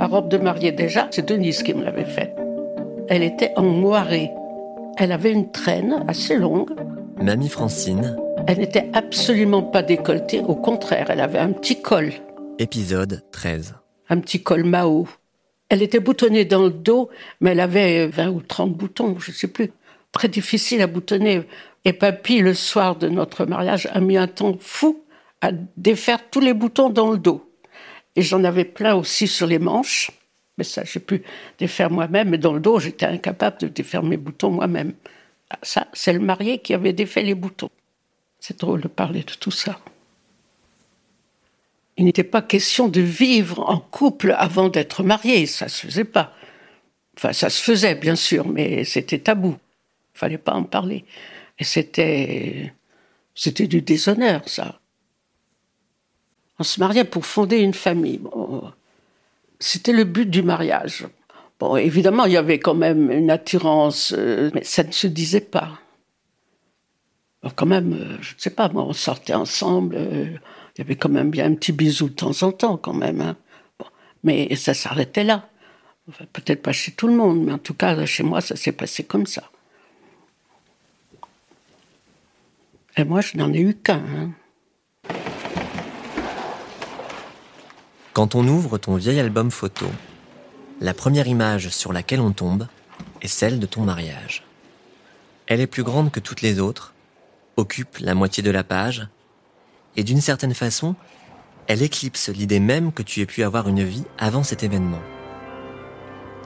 [0.00, 2.36] robe de mariée déjà, c'est Denise qui me l'avait faite.
[3.08, 4.30] Elle était en moiré.
[4.96, 6.70] Elle avait une traîne assez longue.
[7.20, 8.16] Mamie Francine.
[8.46, 12.12] Elle n'était absolument pas décolletée, au contraire, elle avait un petit col.
[12.58, 13.74] Épisode 13.
[14.10, 15.08] Un petit col Mao.
[15.68, 17.08] Elle était boutonnée dans le dos,
[17.40, 19.72] mais elle avait 20 ou 30 boutons, je ne sais plus.
[20.12, 21.42] Très difficile à boutonner.
[21.84, 25.04] Et papy, le soir de notre mariage, a mis un temps fou
[25.40, 27.50] à défaire tous les boutons dans le dos.
[28.16, 30.10] Et j'en avais plein aussi sur les manches.
[30.56, 31.22] Mais ça, j'ai pu
[31.58, 32.30] défaire moi-même.
[32.30, 34.94] Mais dans le dos, j'étais incapable de défaire mes boutons moi-même.
[35.50, 37.70] Ah, ça, c'est le marié qui avait défait les boutons.
[38.38, 39.80] C'est drôle de parler de tout ça.
[41.96, 45.46] Il n'était pas question de vivre en couple avant d'être marié.
[45.46, 46.32] Ça se faisait pas.
[47.16, 49.56] Enfin, ça se faisait, bien sûr, mais c'était tabou.
[50.14, 51.04] Il fallait pas en parler.
[51.58, 52.72] Et c'était,
[53.34, 54.80] c'était du déshonneur, ça.
[56.58, 58.20] On se mariait pour fonder une famille.
[59.58, 61.06] c'était le but du mariage.
[61.58, 65.40] Bon, évidemment, il y avait quand même une attirance, euh, mais ça ne se disait
[65.40, 65.80] pas.
[67.56, 70.26] quand même, euh, je ne sais pas, on sortait ensemble, euh,
[70.76, 73.20] il y avait quand même bien un petit bisou de temps en temps, quand même.
[73.20, 73.36] Hein.
[74.24, 75.48] mais ça s'arrêtait là.
[76.32, 79.04] Peut-être pas chez tout le monde, mais en tout cas, chez moi, ça s'est passé
[79.04, 79.50] comme ça.
[82.96, 83.96] Et moi, je n'en ai eu qu'un.
[83.96, 84.30] Hein.
[88.14, 89.86] Quand on ouvre ton vieil album photo,
[90.80, 92.68] la première image sur laquelle on tombe
[93.22, 94.44] est celle de ton mariage.
[95.48, 96.94] Elle est plus grande que toutes les autres,
[97.56, 99.08] occupe la moitié de la page,
[99.96, 100.94] et d'une certaine façon,
[101.66, 105.02] elle éclipse l'idée même que tu aies pu avoir une vie avant cet événement.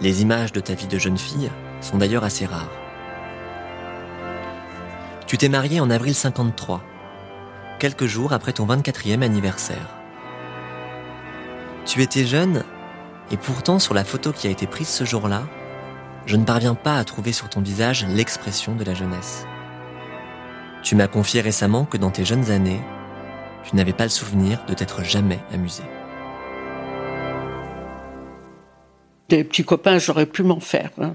[0.00, 1.50] Les images de ta vie de jeune fille
[1.80, 2.70] sont d'ailleurs assez rares.
[5.26, 6.80] Tu t'es mariée en avril 53,
[7.80, 10.05] quelques jours après ton 24e anniversaire.
[11.86, 12.64] Tu étais jeune,
[13.30, 15.44] et pourtant sur la photo qui a été prise ce jour-là,
[16.26, 19.46] je ne parviens pas à trouver sur ton visage l'expression de la jeunesse.
[20.82, 22.80] Tu m'as confié récemment que dans tes jeunes années,
[23.62, 25.84] tu n'avais pas le souvenir de t'être jamais amusé.
[29.28, 30.90] Des petits copains, j'aurais pu m'en faire.
[31.00, 31.14] Hein.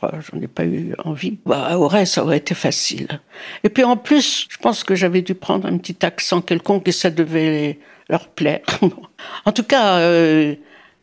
[0.00, 1.38] J'en ai pas eu envie.
[1.44, 3.20] Bah, Auray, ça aurait été facile.
[3.64, 6.92] Et puis en plus, je pense que j'avais dû prendre un petit accent quelconque et
[6.92, 8.60] ça devait leur plaire.
[9.44, 10.54] en tout cas, euh,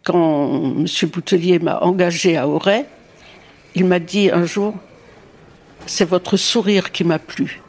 [0.03, 0.85] quand M.
[1.11, 2.85] Boutelier m'a engagé à Auray,
[3.75, 4.73] il m'a dit un jour,
[5.85, 7.61] c'est votre sourire qui m'a plu.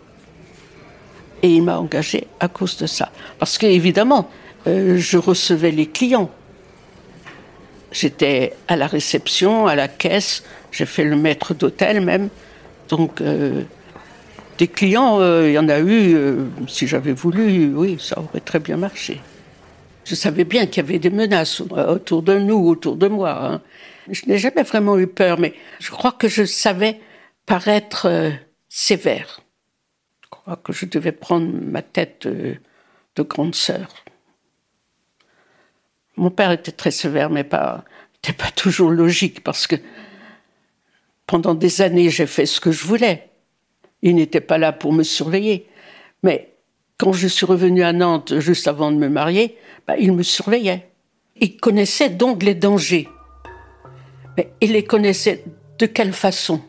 [1.42, 3.10] Et il m'a engagé à cause de ça.
[3.38, 4.30] Parce qu'évidemment,
[4.66, 6.30] euh, je recevais les clients.
[7.90, 10.44] J'étais à la réception, à la caisse,
[10.76, 12.28] j'ai fait le maître d'hôtel même.
[12.90, 13.62] Donc, euh,
[14.58, 18.40] des clients, euh, il y en a eu, euh, si j'avais voulu, oui, ça aurait
[18.40, 19.20] très bien marché.
[20.04, 23.38] Je savais bien qu'il y avait des menaces autour de nous, autour de moi.
[23.42, 23.62] Hein.
[24.10, 27.00] Je n'ai jamais vraiment eu peur, mais je crois que je savais
[27.46, 28.32] paraître
[28.68, 29.40] sévère.
[30.22, 34.04] Je crois que je devais prendre ma tête de grande sœur.
[36.16, 37.84] Mon père était très sévère, mais pas,
[38.14, 39.76] n'était pas toujours logique, parce que
[41.26, 43.30] pendant des années, j'ai fait ce que je voulais.
[44.02, 45.66] Il n'était pas là pour me surveiller.
[46.22, 46.54] Mais
[46.98, 50.88] quand je suis revenue à Nantes juste avant de me marier, bah, il me surveillait.
[51.40, 53.08] Il connaissait donc les dangers.
[54.36, 55.44] Mais il les connaissait
[55.78, 56.60] de quelle façon?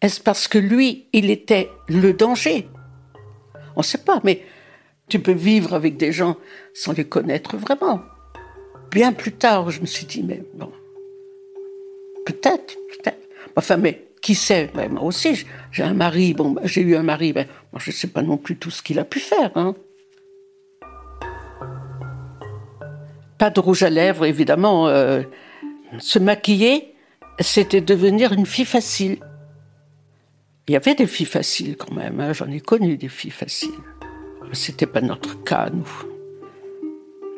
[0.00, 2.68] Est-ce parce que lui, il était le danger?
[3.76, 4.42] On ne sait pas, mais
[5.08, 6.36] tu peux vivre avec des gens
[6.74, 8.00] sans les connaître vraiment.
[8.90, 10.72] Bien plus tard, je me suis dit, mais bon,
[12.24, 13.25] peut-être, peut-être.
[13.56, 14.70] Enfin, mais qui sait?
[14.74, 16.34] Ben, Moi aussi, j'ai un mari.
[16.34, 17.32] Bon, ben, j'ai eu un mari.
[17.32, 19.50] Ben, moi, je ne sais pas non plus tout ce qu'il a pu faire.
[19.54, 19.74] Hein.
[23.38, 24.88] Pas de rouge à lèvres, évidemment.
[24.88, 25.22] Euh,
[25.98, 26.94] se maquiller,
[27.40, 29.18] c'était devenir une fille facile.
[30.68, 32.20] Il y avait des filles faciles quand même.
[32.20, 32.32] Hein.
[32.32, 33.70] J'en ai connu des filles faciles.
[34.52, 35.88] C'était pas notre cas, nous.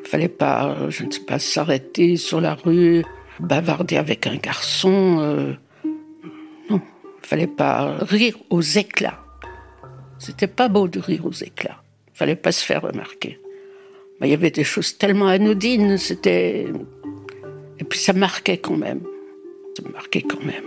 [0.01, 3.05] Il fallait pas, je ne sais pas, s'arrêter sur la rue,
[3.41, 5.19] bavarder avec un garçon.
[5.21, 5.53] Euh,
[7.29, 9.23] fallait pas rire aux éclats.
[10.19, 11.83] C'était pas beau de rire aux éclats.
[12.15, 13.39] Fallait pas se faire remarquer.
[14.19, 16.67] Mais il y avait des choses tellement anodines, c'était.
[17.79, 19.03] Et puis ça marquait quand même.
[19.77, 20.65] Ça marquait quand même.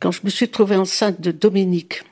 [0.00, 2.02] Quand je me suis trouvée enceinte de Dominique,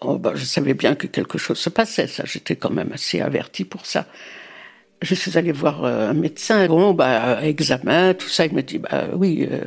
[0.00, 3.20] bon, ben, je savais bien que quelque chose se passait, ça, j'étais quand même assez
[3.20, 4.06] avertie pour ça.
[5.02, 6.66] Je suis allée voir euh, un médecin.
[6.66, 8.46] Bon, bah, examen, tout ça.
[8.46, 9.60] Il me dit, bah oui, euh,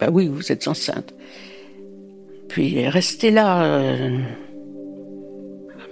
[0.00, 1.14] bah oui, vous êtes enceinte.
[2.48, 4.18] Puis resté là, euh,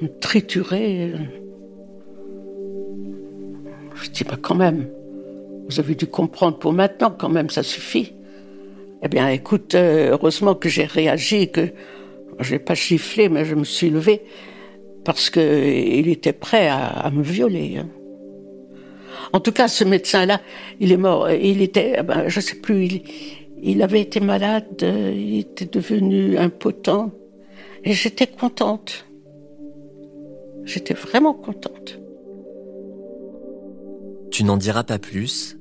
[0.00, 1.12] me triturer.
[3.94, 4.88] Je dis, bah quand même,
[5.68, 8.12] vous avez dû comprendre pour maintenant, quand même, ça suffit.
[9.02, 11.68] Eh bien, écoute, euh, heureusement que j'ai réagi, que
[12.40, 14.22] j'ai pas chifflé, mais je me suis levée
[15.04, 17.76] parce qu'il était prêt à, me violer.
[17.78, 17.88] Hein.
[19.34, 20.40] En tout cas, ce médecin-là,
[20.78, 21.28] il est mort.
[21.28, 23.02] Il était, ben, je sais plus, il,
[23.60, 27.10] il avait été malade, il était devenu impotent.
[27.82, 29.06] Et j'étais contente.
[30.64, 31.98] J'étais vraiment contente.
[34.30, 35.58] Tu n'en diras pas plus,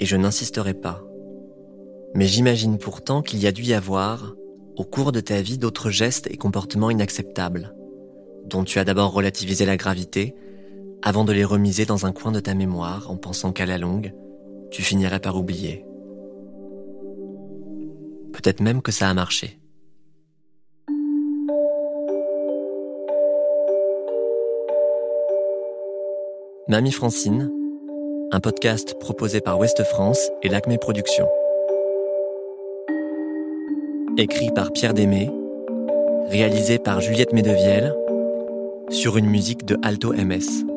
[0.00, 1.00] et je n'insisterai pas.
[2.16, 4.34] Mais j'imagine pourtant qu'il y a dû y avoir,
[4.76, 7.72] au cours de ta vie, d'autres gestes et comportements inacceptables,
[8.46, 10.34] dont tu as d'abord relativisé la gravité,
[11.02, 14.12] avant de les remiser dans un coin de ta mémoire en pensant qu'à la longue,
[14.70, 15.84] tu finirais par oublier.
[18.32, 19.58] Peut-être même que ça a marché.
[26.68, 27.50] Mamie Francine,
[28.30, 31.28] un podcast proposé par Ouest France et l'Acme Productions.
[34.16, 35.30] Écrit par Pierre Démé,
[36.28, 37.92] réalisé par Juliette Medevielle,
[38.90, 40.69] sur une musique de Alto MS.